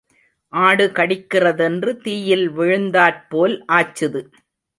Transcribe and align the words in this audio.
ஆடு 0.53 0.85
கடிக்கிறதென்று 0.87 1.91
தீயில் 1.97 2.47
விழுந்தாற் 2.57 3.21
போல் 3.29 3.55
ஆச்சுது. 3.71 4.23